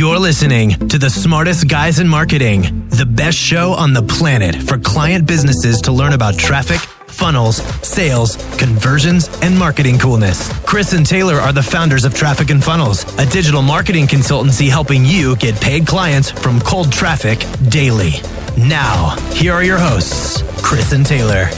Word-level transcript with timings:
You're 0.00 0.18
listening 0.18 0.88
to 0.88 0.96
the 0.96 1.10
smartest 1.10 1.68
guys 1.68 1.98
in 1.98 2.08
marketing, 2.08 2.88
the 2.88 3.04
best 3.04 3.36
show 3.36 3.72
on 3.72 3.92
the 3.92 4.00
planet 4.00 4.54
for 4.54 4.78
client 4.78 5.26
businesses 5.26 5.78
to 5.82 5.92
learn 5.92 6.14
about 6.14 6.38
traffic, 6.38 6.78
funnels, 7.06 7.56
sales, 7.86 8.36
conversions, 8.56 9.28
and 9.42 9.58
marketing 9.58 9.98
coolness. 9.98 10.50
Chris 10.64 10.94
and 10.94 11.04
Taylor 11.04 11.34
are 11.34 11.52
the 11.52 11.62
founders 11.62 12.06
of 12.06 12.14
Traffic 12.14 12.48
and 12.48 12.64
Funnels, 12.64 13.04
a 13.18 13.26
digital 13.26 13.60
marketing 13.60 14.06
consultancy 14.06 14.70
helping 14.70 15.04
you 15.04 15.36
get 15.36 15.60
paid 15.60 15.86
clients 15.86 16.30
from 16.30 16.60
cold 16.60 16.90
traffic 16.90 17.38
daily. 17.68 18.12
Now, 18.56 19.18
here 19.34 19.52
are 19.52 19.62
your 19.62 19.76
hosts, 19.76 20.42
Chris 20.62 20.92
and 20.92 21.04
Taylor. 21.04 21.50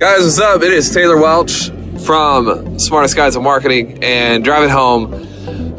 Guys, 0.00 0.24
what's 0.24 0.40
up? 0.40 0.62
It 0.62 0.72
is 0.72 0.92
Taylor 0.92 1.16
Welch 1.16 1.70
from 2.04 2.76
Smartest 2.80 3.14
Guys 3.14 3.36
in 3.36 3.44
Marketing 3.44 4.02
and 4.02 4.42
driving 4.42 4.70
home 4.70 5.28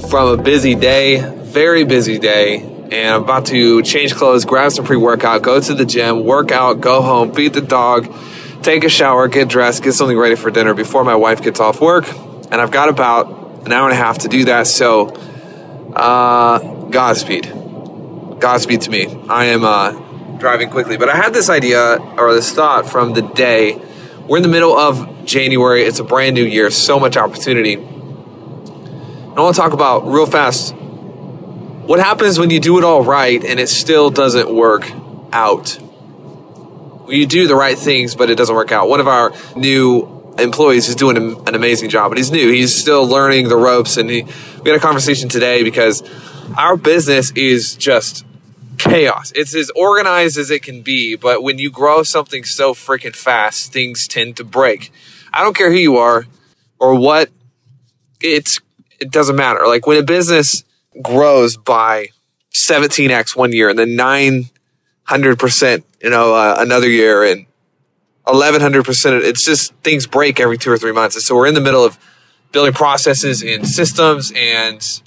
from 0.08 0.40
a 0.40 0.42
busy 0.42 0.76
day, 0.76 1.43
very 1.54 1.84
busy 1.84 2.18
day. 2.18 2.62
And 2.62 3.16
I'm 3.16 3.24
about 3.24 3.46
to 3.48 3.82
change 3.84 4.16
clothes, 4.16 4.44
grab 4.44 4.72
some 4.72 4.86
pre 4.86 4.98
workout, 4.98 5.44
go 5.44 5.60
to 5.60 5.74
the 5.74 5.86
gym, 5.86 6.26
work 6.26 6.52
out, 6.52 6.82
go 6.82 7.02
home, 7.02 7.32
feed 7.34 7.54
the 7.54 7.62
dog, 7.62 8.14
take 8.62 8.84
a 8.84 8.90
shower, 8.90 9.28
get 9.28 9.48
dressed, 9.48 9.84
get 9.84 9.94
something 9.94 10.18
ready 10.18 10.36
for 10.36 10.52
dinner 10.52 10.74
before 10.74 11.04
my 11.04 11.16
wife 11.16 11.42
gets 11.42 11.60
off 11.60 11.80
work. 11.80 12.12
And 12.52 12.56
I've 12.56 12.72
got 12.72 12.90
about 12.90 13.66
an 13.66 13.72
hour 13.72 13.86
and 13.86 13.94
a 13.94 13.96
half 13.96 14.20
to 14.20 14.28
do 14.28 14.46
that. 14.46 14.68
So, 14.68 15.10
uh, 15.96 16.60
Godspeed. 16.90 17.46
Godspeed 18.40 18.82
to 18.82 18.90
me. 18.90 19.06
I 19.30 19.46
am 19.46 19.64
uh, 19.64 19.92
driving 20.38 20.70
quickly. 20.70 20.98
But 20.98 21.10
I 21.10 21.16
had 21.16 21.34
this 21.34 21.50
idea 21.50 21.98
or 22.18 22.34
this 22.34 22.52
thought 22.52 22.90
from 22.90 23.14
the 23.14 23.22
day. 23.22 23.80
We're 24.28 24.38
in 24.38 24.44
the 24.44 24.50
middle 24.50 24.76
of 24.76 25.26
January. 25.26 25.84
It's 25.84 26.00
a 26.00 26.04
brand 26.04 26.36
new 26.36 26.46
year, 26.46 26.70
so 26.72 27.00
much 27.00 27.16
opportunity. 27.16 27.76
I 27.76 29.42
want 29.42 29.56
to 29.56 29.62
talk 29.62 29.74
about 29.74 30.06
real 30.06 30.26
fast 30.26 30.76
what 31.86 32.00
happens 32.00 32.40
when 32.40 32.50
you 32.50 32.60
do 32.60 32.78
it 32.78 32.84
all 32.84 33.04
right 33.04 33.44
and 33.44 33.60
it 33.60 33.68
still 33.68 34.10
doesn't 34.10 34.54
work 34.54 34.90
out. 35.32 35.80
You 37.08 37.26
do 37.26 37.48
the 37.48 37.56
right 37.56 37.78
things, 37.78 38.16
but 38.16 38.30
it 38.30 38.36
doesn't 38.36 38.56
work 38.56 38.72
out. 38.72 38.88
One 38.88 39.00
of 39.00 39.08
our 39.08 39.34
new 39.56 40.34
employees 40.40 40.88
is 40.88 40.96
doing 40.96 41.18
an 41.18 41.56
amazing 41.56 41.90
job, 41.90 42.10
but 42.10 42.18
he's 42.18 42.32
new. 42.32 42.52
He's 42.52 42.74
still 42.74 43.06
learning 43.06 43.50
the 43.50 43.58
ropes. 43.58 43.98
And 43.98 44.10
he, 44.10 44.24
we 44.64 44.70
had 44.70 44.78
a 44.78 44.80
conversation 44.80 45.30
today 45.30 45.64
because 45.64 46.02
our 46.58 46.78
business 46.78 47.32
is 47.32 47.76
just 47.76 48.26
chaos. 48.78 49.32
It's 49.36 49.54
as 49.54 49.70
organized 49.76 50.38
as 50.38 50.50
it 50.50 50.64
can 50.64 50.82
be, 50.82 51.16
but 51.16 51.44
when 51.44 51.60
you 51.60 51.70
grow 51.70 52.04
something 52.04 52.44
so 52.44 52.74
freaking 52.74 53.16
fast, 53.16 53.72
things 53.72 54.08
tend 54.08 54.38
to 54.38 54.44
break. 54.44 54.92
I 55.34 55.44
don't 55.44 55.56
care 55.56 55.72
who 55.72 55.78
you 55.78 55.98
are 55.98 56.26
or 56.80 56.96
what 56.96 57.30
it's 58.22 58.60
it 59.00 59.12
doesn't 59.12 59.36
matter. 59.36 59.66
Like 59.68 59.86
when 59.86 59.98
a 59.98 60.04
business 60.04 60.64
grows 61.02 61.58
by 61.58 62.10
17x 62.54 63.36
one 63.36 63.52
year 63.52 63.70
and 63.70 63.78
then 63.78 63.90
900%, 63.90 65.84
you 66.02 66.10
know, 66.10 66.34
uh, 66.36 66.56
another 66.60 66.90
year 66.90 67.24
and 67.24 67.46
1100%, 68.28 69.24
it's 69.24 69.46
just 69.46 69.74
things 69.84 70.08
break 70.08 70.40
every 70.40 70.58
two 70.58 70.72
or 70.72 70.78
three 70.78 70.92
months. 70.92 71.16
And 71.16 71.24
so 71.24 71.36
we're 71.36 71.48
in 71.48 71.56
the 71.56 71.62
middle 71.62 71.84
of 71.84 71.98
building 72.52 72.74
processes 72.74 73.42
and 73.42 73.68
systems 73.68 74.32
and, 74.36 75.02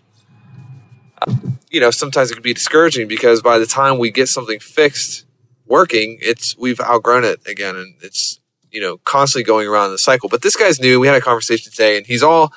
uh, 1.22 1.34
you 1.70 1.80
know, 1.80 1.90
sometimes 1.90 2.30
it 2.30 2.34
can 2.34 2.42
be 2.42 2.52
discouraging 2.52 3.08
because 3.08 3.40
by 3.40 3.58
the 3.58 3.66
time 3.66 3.98
we 3.98 4.10
get 4.10 4.28
something 4.28 4.58
fixed 4.58 5.24
working, 5.66 6.18
it's, 6.20 6.56
we've 6.58 6.80
outgrown 6.80 7.24
it 7.24 7.40
again 7.46 7.76
and 7.76 7.94
it's, 8.02 8.40
you 8.70 8.80
know, 8.80 8.98
constantly 8.98 9.44
going 9.44 9.68
around 9.68 9.86
in 9.86 9.92
the 9.92 9.98
cycle. 9.98 10.28
But 10.28 10.42
this 10.42 10.56
guy's 10.56 10.80
new. 10.80 11.00
We 11.00 11.06
had 11.06 11.16
a 11.16 11.20
conversation 11.20 11.70
today 11.70 11.96
and 11.96 12.06
he's 12.06 12.22
all, 12.22 12.52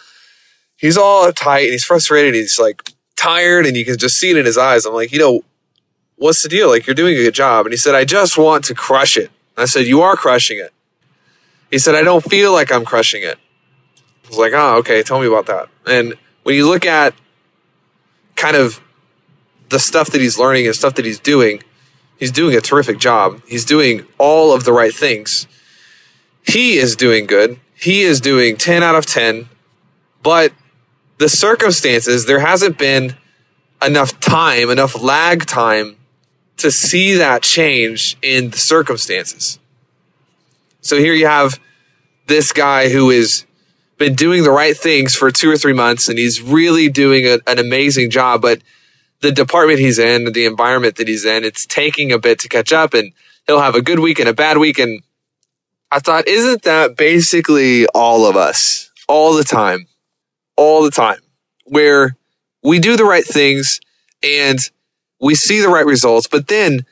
he's 0.76 0.98
all 0.98 1.32
tight 1.32 1.64
and 1.64 1.72
he's 1.72 1.86
frustrated. 1.86 2.34
He's 2.34 2.60
like 2.60 2.92
tired 3.20 3.66
and 3.66 3.76
you 3.76 3.86
can 3.86 3.98
just 3.98 4.16
see 4.16 4.30
it 4.30 4.38
in 4.38 4.46
his 4.46 4.58
eyes. 4.58 4.86
I'm 4.86 4.94
like, 4.94 5.12
you 5.12 5.20
know, 5.20 5.44
what's 6.16 6.42
the 6.42 6.50
deal? 6.50 6.70
Like, 6.70 6.88
you're 6.88 6.96
doing 6.96 7.16
a 7.16 7.24
good 7.24 7.34
job. 7.34 7.66
And 7.66 7.74
he 7.74 7.78
said, 7.78 7.96
I 7.96 8.06
just 8.06 8.38
want 8.38 8.64
to 8.66 8.76
crush 8.76 9.18
it. 9.18 9.32
I 9.58 9.66
said, 9.66 9.86
You 9.86 10.02
are 10.02 10.16
crushing 10.16 10.58
it. 10.58 10.74
He 11.70 11.78
said, 11.78 11.96
I 11.96 12.02
don't 12.02 12.24
feel 12.24 12.54
like 12.54 12.72
I'm 12.72 12.86
crushing 12.86 13.24
it. 13.24 13.38
I 14.26 14.28
was 14.28 14.38
like, 14.38 14.54
Oh, 14.56 14.78
okay. 14.78 15.04
Tell 15.04 15.20
me 15.20 15.28
about 15.28 15.48
that. 15.48 15.68
And 15.86 16.16
when 16.44 16.56
you 16.56 16.68
look 16.68 16.86
at 16.86 17.14
kind 18.36 18.56
of 18.56 18.82
the 19.68 19.80
stuff 19.80 20.10
that 20.12 20.22
he's 20.22 20.40
learning 20.40 20.66
and 20.66 20.76
stuff 20.76 20.96
that 20.96 21.06
he's 21.06 21.20
doing, 21.20 21.62
he's 22.18 22.32
doing 22.32 22.56
a 22.56 22.62
terrific 22.62 23.00
job. 23.00 23.42
He's 23.48 23.66
doing 23.66 24.06
all 24.18 24.54
of 24.54 24.64
the 24.64 24.72
right 24.72 24.94
things. 24.94 25.46
He 26.42 26.78
is 26.78 26.96
doing 26.96 27.26
good. 27.26 27.60
He 27.76 28.02
is 28.02 28.22
doing 28.22 28.56
10 28.56 28.82
out 28.82 28.96
of 28.96 29.06
10. 29.06 29.50
But 30.24 30.54
the 31.20 31.30
circumstances, 31.30 32.26
there 32.26 32.40
hasn't 32.40 32.78
been 32.78 33.16
enough 33.86 34.20
time, 34.22 34.70
enough 34.70 35.00
lag 35.00 35.46
time 35.46 35.98
to 36.58 36.72
see 36.72 37.16
that 37.16 37.44
change 37.44 38.18
in 38.22 38.50
the 38.50 38.58
circumstances. 38.58 39.60
So 40.82 40.98
here 40.98 41.14
you 41.14 41.28
have 41.28 41.60
this 42.28 42.52
guy 42.54 42.90
who 42.90 43.10
has 43.10 43.46
been 43.98 44.16
doing 44.16 44.44
the 44.44 44.52
right 44.52 44.78
things 44.78 45.14
for 45.14 45.30
two 45.30 45.52
or 45.52 45.58
three 45.58 45.74
months 45.74 46.08
and 46.08 46.18
he's 46.18 46.42
really 46.42 46.90
doing 46.90 47.26
a, 47.26 47.40
an 47.48 47.60
amazing 47.60 48.10
job, 48.10 48.42
but 48.42 48.62
the 49.20 49.32
department 49.32 49.80
he's 49.80 50.00
in, 50.00 50.32
the 50.32 50.46
environment 50.46 50.96
that 50.96 51.10
he's 51.10 51.26
in, 51.26 51.44
it's 51.44 51.66
taking 51.66 52.14
a 52.14 52.20
bit 52.20 52.40
to 52.40 52.50
catch 52.50 52.72
up 52.72 52.94
and 52.94 53.12
he'll 53.46 53.60
have 53.60 53.76
a 53.76 53.82
good 53.82 54.00
week 54.00 54.20
and 54.20 54.30
a 54.30 54.34
bad 54.34 54.58
week. 54.58 54.80
And 54.80 55.02
I 55.92 56.00
thought, 56.00 56.30
isn't 56.30 56.62
that 56.62 56.96
basically 56.96 57.88
all 57.88 58.26
of 58.26 58.38
us 58.38 58.90
all 59.10 59.34
the 59.34 59.44
time? 59.44 59.88
All 60.60 60.84
the 60.84 60.92
time 60.92 61.20
where 61.64 62.18
we 62.62 62.80
do 62.80 62.98
the 62.98 63.06
right 63.06 63.26
things 63.26 63.80
and 64.22 64.60
we 65.22 65.34
see 65.34 65.62
the 65.62 65.70
right 65.70 65.86
results, 65.86 66.28
but 66.28 66.48
then 66.48 66.86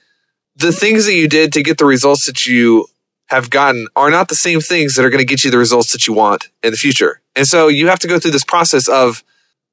the 0.55 0.71
things 0.71 1.05
that 1.05 1.15
you 1.15 1.27
did 1.27 1.51
to 1.51 1.61
get 1.61 1.77
the 1.77 1.85
results 1.85 2.25
that 2.27 2.47
you 2.47 2.87
have 3.25 3.49
gotten 3.49 3.87
are 3.93 4.09
not 4.09 4.29
the 4.29 4.35
same 4.35 4.61
things 4.61 4.95
that 4.95 5.03
are 5.03 5.09
going 5.09 5.19
to 5.19 5.25
get 5.25 5.43
you 5.43 5.51
the 5.51 5.57
results 5.57 5.91
that 5.91 6.07
you 6.07 6.13
want 6.13 6.49
in 6.63 6.71
the 6.71 6.77
future. 6.77 7.19
And 7.35 7.45
so 7.45 7.67
you 7.67 7.89
have 7.89 7.99
to 7.99 8.07
go 8.07 8.19
through 8.19 8.31
this 8.31 8.45
process 8.45 8.87
of, 8.87 9.21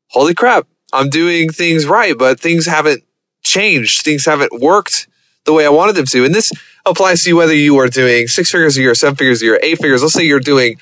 holy 0.08 0.34
crap, 0.34 0.66
I'm 0.92 1.08
doing 1.08 1.50
things 1.50 1.86
right, 1.86 2.18
but 2.18 2.40
things 2.40 2.66
haven't 2.66 3.04
changed. 3.44 4.02
Things 4.02 4.24
haven't 4.26 4.60
worked 4.60 5.06
the 5.44 5.52
way 5.52 5.64
I 5.64 5.70
wanted 5.70 5.94
them 5.94 6.06
to. 6.06 6.24
And 6.24 6.34
this 6.34 6.50
applies 6.84 7.22
to 7.22 7.30
you 7.30 7.36
whether 7.36 7.54
you 7.54 7.78
are 7.78 7.88
doing 7.88 8.26
six 8.26 8.50
figures 8.50 8.76
a 8.76 8.80
year, 8.80 8.94
seven 8.96 9.14
figures 9.14 9.40
a 9.40 9.44
year, 9.44 9.60
eight 9.62 9.78
figures. 9.78 10.02
Let's 10.02 10.14
say 10.14 10.24
you're 10.26 10.40
doing 10.40 10.78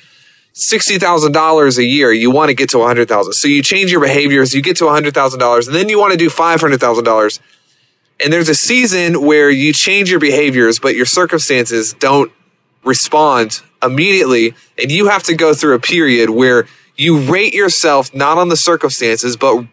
$60,000 0.55 1.79
a 1.79 1.85
year, 1.85 2.13
you 2.13 2.31
want 2.31 2.51
to 2.51 2.55
get 2.55 2.69
to 2.71 2.79
100,000. 2.79 3.33
So 3.33 3.49
you 3.49 3.63
change 3.63 3.91
your 3.91 4.01
behaviors, 4.01 4.55
you 4.55 4.63
get 4.63 4.77
to 4.79 4.85
$100,000 4.85 5.67
and 5.67 5.75
then 5.75 5.89
you 5.89 5.99
want 5.99 6.13
to 6.13 6.19
do 6.19 6.29
$500,000. 6.29 7.41
And 8.23 8.33
there's 8.33 8.49
a 8.49 8.55
season 8.55 9.23
where 9.23 9.51
you 9.51 9.73
change 9.73 10.11
your 10.11 10.21
behaviors 10.21 10.79
but 10.79 10.95
your 10.95 11.07
circumstances 11.07 11.95
don't 11.95 12.31
respond 12.85 13.63
immediately 13.83 14.55
and 14.79 14.91
you 14.91 15.09
have 15.09 15.23
to 15.25 15.35
go 15.35 15.55
through 15.55 15.75
a 15.75 15.81
period 15.81 16.31
where 16.31 16.67
you 16.97 17.19
rate 17.19 17.55
yourself 17.55 18.15
not 18.15 18.37
on 18.39 18.49
the 18.49 18.57
circumstances 18.57 19.37
but 19.37 19.65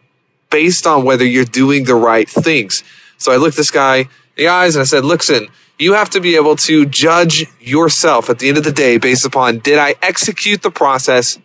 based 0.49 0.87
on 0.87 1.03
whether 1.03 1.25
you're 1.25 1.45
doing 1.45 1.83
the 1.83 1.95
right 1.95 2.29
things. 2.29 2.83
So 3.17 3.31
I 3.31 3.35
looked 3.35 3.57
this 3.57 3.69
guy 3.69 3.97
in 3.97 4.07
the 4.35 4.47
eyes 4.47 4.75
and 4.75 4.81
I 4.81 4.85
said, 4.85 5.03
"Listen, 5.05 5.49
you 5.79 5.93
have 5.93 6.09
to 6.09 6.19
be 6.19 6.35
able 6.35 6.57
to 6.57 6.85
judge 6.85 7.47
yourself 7.59 8.29
at 8.29 8.39
the 8.39 8.49
end 8.49 8.57
of 8.57 8.65
the 8.65 8.71
day 8.71 8.97
based 8.97 9.25
upon 9.25 9.59
did 9.59 9.79
I 9.79 9.95
execute 10.01 10.61
the 10.61 10.69
process 10.69 11.39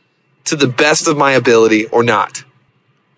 to 0.45 0.57
the 0.57 0.67
best 0.67 1.07
of 1.07 1.17
my 1.17 1.33
ability 1.33 1.87
or 1.87 2.03
not? 2.03 2.45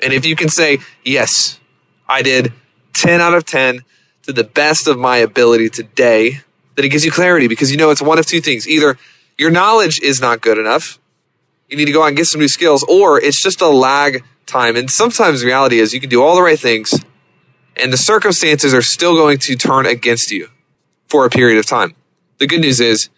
And 0.00 0.12
if 0.12 0.26
you 0.26 0.36
can 0.36 0.50
say, 0.50 0.78
yes, 1.02 1.58
I 2.06 2.20
did 2.20 2.52
10 2.92 3.22
out 3.22 3.34
of 3.34 3.46
10 3.46 3.82
to 4.24 4.32
the 4.32 4.44
best 4.44 4.86
of 4.86 4.98
my 4.98 5.16
ability 5.16 5.70
today, 5.70 6.42
then 6.74 6.84
it 6.84 6.90
gives 6.90 7.04
you 7.04 7.10
clarity 7.10 7.48
because 7.48 7.70
you 7.70 7.78
know 7.78 7.90
it's 7.90 8.02
one 8.02 8.18
of 8.18 8.26
two 8.26 8.42
things. 8.42 8.68
Either 8.68 8.98
your 9.38 9.50
knowledge 9.50 9.98
is 10.00 10.20
not 10.20 10.42
good 10.42 10.58
enough, 10.58 10.98
you 11.70 11.78
need 11.78 11.86
to 11.86 11.92
go 11.92 12.02
out 12.02 12.08
and 12.08 12.16
get 12.16 12.26
some 12.26 12.40
new 12.40 12.48
skills, 12.48 12.84
or 12.84 13.20
it's 13.20 13.42
just 13.42 13.60
a 13.62 13.68
lag 13.68 14.22
time. 14.44 14.76
And 14.76 14.90
sometimes 14.90 15.40
the 15.40 15.46
reality 15.46 15.78
is 15.78 15.94
you 15.94 16.00
can 16.00 16.10
do 16.10 16.22
all 16.22 16.36
the 16.36 16.42
right 16.42 16.58
things 16.58 16.94
and 17.74 17.92
the 17.92 17.96
circumstances 17.96 18.72
are 18.72 18.82
still 18.82 19.14
going 19.14 19.38
to 19.38 19.56
turn 19.56 19.86
against 19.86 20.30
you 20.30 20.48
for 21.08 21.24
a 21.24 21.30
period 21.30 21.58
of 21.58 21.66
time. 21.66 21.94
The 22.38 22.46
good 22.46 22.60
news 22.60 22.80
is 22.80 23.08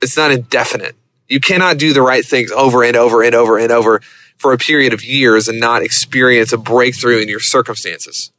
it's 0.00 0.16
not 0.16 0.30
indefinite. 0.30 0.96
You 1.28 1.40
cannot 1.40 1.78
do 1.78 1.92
the 1.92 2.02
right 2.02 2.24
things 2.24 2.50
over 2.52 2.82
and 2.82 2.96
over 2.96 3.22
and 3.22 3.34
over 3.34 3.58
and 3.58 3.70
over 3.70 4.00
for 4.36 4.52
a 4.52 4.58
period 4.58 4.92
of 4.92 5.04
years 5.04 5.48
and 5.48 5.60
not 5.60 5.82
experience 5.82 6.52
a 6.52 6.58
breakthrough 6.58 7.18
in 7.18 7.28
your 7.28 7.40
circumstances. 7.40 8.32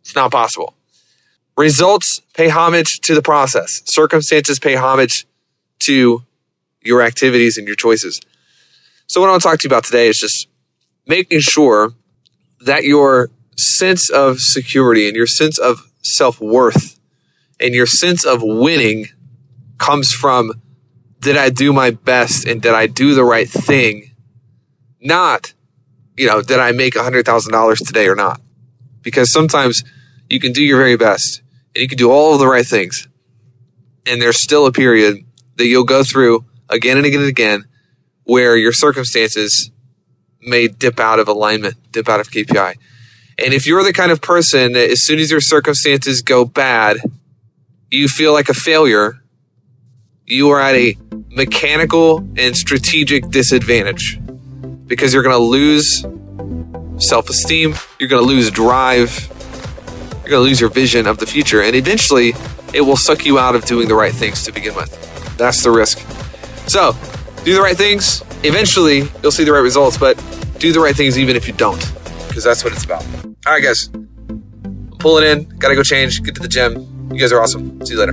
It's 0.00 0.14
not 0.14 0.30
possible. 0.30 0.74
Results 1.56 2.20
pay 2.34 2.48
homage 2.48 3.00
to 3.00 3.14
the 3.14 3.22
process. 3.22 3.82
Circumstances 3.84 4.58
pay 4.58 4.74
homage 4.74 5.26
to 5.80 6.22
your 6.82 7.02
activities 7.02 7.56
and 7.56 7.66
your 7.66 7.76
choices. 7.76 8.20
So 9.06 9.20
what 9.20 9.28
I 9.28 9.30
want 9.32 9.42
to 9.42 9.48
talk 9.48 9.58
to 9.60 9.64
you 9.64 9.68
about 9.68 9.84
today 9.84 10.08
is 10.08 10.18
just 10.18 10.48
making 11.06 11.40
sure 11.40 11.92
that 12.60 12.84
your 12.84 13.30
sense 13.56 14.08
of 14.08 14.40
security 14.40 15.06
and 15.06 15.16
your 15.16 15.26
sense 15.26 15.58
of 15.58 15.90
self-worth 16.02 16.98
and 17.60 17.74
your 17.74 17.86
sense 17.86 18.24
of 18.24 18.42
winning 18.42 19.06
comes 19.78 20.12
from 20.12 20.52
did 21.20 21.36
I 21.36 21.48
do 21.48 21.72
my 21.72 21.90
best 21.90 22.46
and 22.46 22.60
did 22.60 22.74
I 22.74 22.86
do 22.86 23.14
the 23.14 23.24
right 23.24 23.48
thing? 23.48 24.12
Not, 25.00 25.54
you 26.16 26.26
know, 26.26 26.42
did 26.42 26.60
I 26.60 26.72
make 26.72 26.94
$100,000 26.94 27.86
today 27.86 28.08
or 28.08 28.14
not? 28.14 28.40
because 29.04 29.30
sometimes 29.30 29.84
you 30.28 30.40
can 30.40 30.50
do 30.50 30.64
your 30.64 30.78
very 30.78 30.96
best 30.96 31.42
and 31.76 31.82
you 31.82 31.86
can 31.86 31.98
do 31.98 32.10
all 32.10 32.32
of 32.32 32.40
the 32.40 32.48
right 32.48 32.66
things. 32.66 33.06
And 34.06 34.20
there's 34.20 34.38
still 34.40 34.66
a 34.66 34.72
period 34.72 35.18
that 35.56 35.66
you'll 35.66 35.84
go 35.84 36.02
through 36.02 36.44
again 36.68 36.96
and 36.96 37.06
again 37.06 37.20
and 37.20 37.28
again 37.28 37.64
where 38.24 38.56
your 38.56 38.72
circumstances 38.72 39.70
may 40.40 40.66
dip 40.66 40.98
out 40.98 41.20
of 41.20 41.28
alignment, 41.28 41.76
dip 41.92 42.08
out 42.08 42.20
of 42.20 42.30
KPI. 42.30 42.74
And 43.38 43.52
if 43.52 43.66
you're 43.66 43.84
the 43.84 43.92
kind 43.92 44.10
of 44.10 44.20
person 44.20 44.72
that 44.72 44.90
as 44.90 45.02
soon 45.02 45.18
as 45.18 45.30
your 45.30 45.40
circumstances 45.40 46.22
go 46.22 46.44
bad, 46.44 46.98
you 47.94 48.08
feel 48.08 48.32
like 48.32 48.48
a 48.48 48.54
failure, 48.54 49.22
you 50.26 50.50
are 50.50 50.60
at 50.60 50.74
a 50.74 50.96
mechanical 51.28 52.18
and 52.36 52.56
strategic 52.56 53.28
disadvantage 53.28 54.18
because 54.86 55.12
you're 55.12 55.22
going 55.22 55.34
to 55.34 55.42
lose 55.42 56.04
self 56.98 57.28
esteem, 57.28 57.74
you're 57.98 58.08
going 58.08 58.22
to 58.22 58.28
lose 58.28 58.50
drive, 58.50 59.28
you're 60.22 60.30
going 60.30 60.42
to 60.42 60.48
lose 60.48 60.60
your 60.60 60.70
vision 60.70 61.06
of 61.06 61.18
the 61.18 61.26
future, 61.26 61.62
and 61.62 61.74
eventually 61.74 62.32
it 62.72 62.80
will 62.80 62.96
suck 62.96 63.24
you 63.24 63.38
out 63.38 63.54
of 63.54 63.64
doing 63.64 63.88
the 63.88 63.94
right 63.94 64.12
things 64.12 64.44
to 64.44 64.52
begin 64.52 64.74
with. 64.74 65.36
That's 65.36 65.62
the 65.62 65.70
risk. 65.70 65.98
So, 66.68 66.96
do 67.44 67.54
the 67.54 67.60
right 67.60 67.76
things. 67.76 68.22
Eventually, 68.42 69.08
you'll 69.22 69.32
see 69.32 69.44
the 69.44 69.52
right 69.52 69.60
results, 69.60 69.98
but 69.98 70.16
do 70.58 70.72
the 70.72 70.80
right 70.80 70.96
things 70.96 71.18
even 71.18 71.36
if 71.36 71.46
you 71.46 71.54
don't, 71.54 71.80
because 72.28 72.44
that's 72.44 72.64
what 72.64 72.72
it's 72.72 72.84
about. 72.84 73.04
All 73.46 73.52
right, 73.52 73.62
guys. 73.62 73.90
I'm 73.92 74.90
pulling 74.98 75.24
in. 75.24 75.44
Got 75.58 75.68
to 75.68 75.74
go 75.74 75.82
change. 75.82 76.22
Get 76.22 76.34
to 76.36 76.40
the 76.40 76.48
gym. 76.48 76.93
You 77.12 77.20
guys 77.20 77.32
are 77.32 77.40
awesome. 77.40 77.84
See 77.84 77.94
you 77.94 78.00
later. 78.00 78.12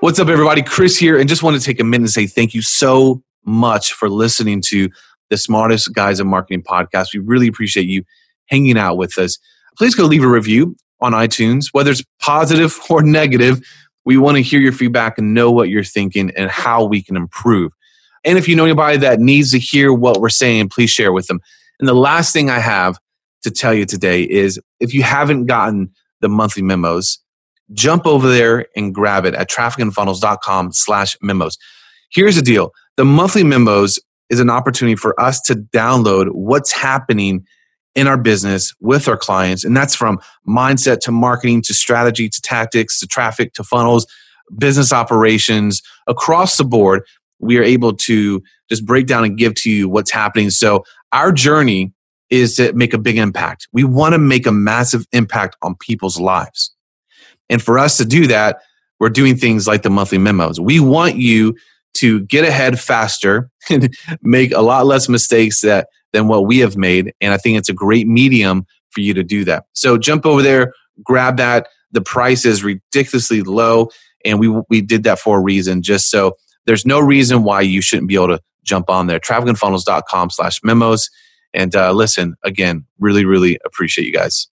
What's 0.00 0.18
up, 0.18 0.28
everybody? 0.28 0.62
Chris 0.62 0.96
here, 0.96 1.18
and 1.18 1.28
just 1.28 1.42
want 1.42 1.56
to 1.56 1.62
take 1.62 1.80
a 1.80 1.84
minute 1.84 2.04
and 2.04 2.10
say 2.10 2.26
thank 2.26 2.54
you 2.54 2.62
so 2.62 3.22
much 3.44 3.92
for 3.92 4.08
listening 4.08 4.62
to 4.66 4.88
the 5.30 5.36
Smartest 5.36 5.92
Guys 5.92 6.20
in 6.20 6.26
Marketing 6.26 6.62
podcast. 6.62 7.14
We 7.14 7.20
really 7.20 7.46
appreciate 7.46 7.86
you 7.86 8.04
hanging 8.46 8.78
out 8.78 8.96
with 8.96 9.18
us. 9.18 9.38
Please 9.76 9.94
go 9.94 10.04
leave 10.04 10.22
a 10.22 10.28
review 10.28 10.76
on 11.00 11.12
iTunes, 11.12 11.66
whether 11.72 11.90
it's 11.90 12.04
positive 12.20 12.78
or 12.90 13.02
negative. 13.02 13.60
We 14.04 14.16
want 14.16 14.36
to 14.36 14.42
hear 14.42 14.60
your 14.60 14.72
feedback 14.72 15.18
and 15.18 15.34
know 15.34 15.50
what 15.50 15.68
you're 15.68 15.84
thinking 15.84 16.30
and 16.36 16.50
how 16.50 16.84
we 16.84 17.02
can 17.02 17.16
improve. 17.16 17.72
And 18.24 18.38
if 18.38 18.48
you 18.48 18.56
know 18.56 18.64
anybody 18.64 18.98
that 18.98 19.20
needs 19.20 19.50
to 19.52 19.58
hear 19.58 19.92
what 19.92 20.20
we're 20.20 20.28
saying, 20.28 20.68
please 20.68 20.90
share 20.90 21.12
with 21.12 21.26
them. 21.26 21.40
And 21.80 21.88
the 21.88 21.94
last 21.94 22.32
thing 22.32 22.50
I 22.50 22.60
have 22.60 22.98
to 23.42 23.50
tell 23.50 23.74
you 23.74 23.84
today 23.84 24.22
is 24.22 24.60
if 24.80 24.94
you 24.94 25.02
haven't 25.02 25.46
gotten 25.46 25.92
the 26.22 26.28
monthly 26.28 26.62
memos, 26.62 27.18
jump 27.72 28.06
over 28.06 28.28
there 28.28 28.66
and 28.74 28.94
grab 28.94 29.26
it 29.26 29.34
at 29.34 29.50
trafficandfunnels.com 29.50 30.72
slash 30.72 31.16
memos. 31.20 31.58
Here's 32.10 32.36
the 32.36 32.42
deal. 32.42 32.72
The 32.96 33.04
monthly 33.04 33.44
memos 33.44 33.98
is 34.30 34.40
an 34.40 34.48
opportunity 34.48 34.96
for 34.96 35.18
us 35.20 35.40
to 35.42 35.54
download 35.54 36.28
what's 36.32 36.72
happening 36.72 37.44
in 37.94 38.06
our 38.06 38.16
business 38.16 38.74
with 38.80 39.06
our 39.06 39.16
clients. 39.16 39.64
And 39.64 39.76
that's 39.76 39.94
from 39.94 40.18
mindset 40.48 41.00
to 41.00 41.12
marketing 41.12 41.62
to 41.62 41.74
strategy 41.74 42.28
to 42.28 42.40
tactics 42.40 42.98
to 43.00 43.06
traffic 43.06 43.52
to 43.54 43.64
funnels, 43.64 44.06
business 44.58 44.92
operations 44.92 45.82
across 46.06 46.56
the 46.56 46.64
board. 46.64 47.02
We 47.38 47.58
are 47.58 47.62
able 47.62 47.94
to 47.94 48.42
just 48.70 48.86
break 48.86 49.06
down 49.06 49.24
and 49.24 49.36
give 49.36 49.54
to 49.56 49.70
you 49.70 49.88
what's 49.88 50.10
happening. 50.10 50.50
So, 50.50 50.84
our 51.12 51.32
journey 51.32 51.92
is 52.32 52.56
to 52.56 52.72
make 52.72 52.94
a 52.94 52.98
big 52.98 53.18
impact. 53.18 53.68
We 53.72 53.84
want 53.84 54.14
to 54.14 54.18
make 54.18 54.46
a 54.46 54.52
massive 54.52 55.06
impact 55.12 55.56
on 55.60 55.76
people's 55.76 56.18
lives. 56.18 56.74
And 57.50 57.62
for 57.62 57.78
us 57.78 57.98
to 57.98 58.06
do 58.06 58.26
that, 58.28 58.62
we're 58.98 59.10
doing 59.10 59.36
things 59.36 59.66
like 59.66 59.82
the 59.82 59.90
monthly 59.90 60.16
memos. 60.16 60.58
We 60.58 60.80
want 60.80 61.16
you 61.16 61.54
to 61.98 62.20
get 62.20 62.46
ahead 62.46 62.80
faster 62.80 63.50
and 63.70 63.94
make 64.22 64.52
a 64.52 64.62
lot 64.62 64.86
less 64.86 65.10
mistakes 65.10 65.60
that 65.60 65.88
than 66.14 66.26
what 66.26 66.46
we 66.46 66.60
have 66.60 66.76
made. 66.76 67.12
And 67.20 67.34
I 67.34 67.36
think 67.36 67.58
it's 67.58 67.68
a 67.68 67.74
great 67.74 68.08
medium 68.08 68.66
for 68.90 69.00
you 69.00 69.12
to 69.12 69.22
do 69.22 69.44
that. 69.44 69.64
So 69.74 69.98
jump 69.98 70.24
over 70.24 70.40
there, 70.40 70.72
grab 71.04 71.36
that. 71.36 71.68
The 71.90 72.00
price 72.00 72.46
is 72.46 72.64
ridiculously 72.64 73.42
low. 73.42 73.90
And 74.24 74.40
we, 74.40 74.48
we 74.70 74.80
did 74.80 75.02
that 75.02 75.18
for 75.18 75.38
a 75.38 75.42
reason, 75.42 75.82
just 75.82 76.10
so 76.10 76.36
there's 76.64 76.86
no 76.86 76.98
reason 76.98 77.42
why 77.42 77.60
you 77.60 77.82
shouldn't 77.82 78.08
be 78.08 78.14
able 78.14 78.28
to 78.28 78.40
jump 78.64 78.88
on 78.88 79.06
there. 79.06 79.20
Trafficandfunnels.com 79.20 80.30
slash 80.30 80.60
memos. 80.62 81.10
And 81.54 81.74
uh, 81.76 81.92
listen, 81.92 82.36
again, 82.42 82.86
really, 82.98 83.24
really 83.24 83.58
appreciate 83.64 84.06
you 84.06 84.12
guys. 84.12 84.48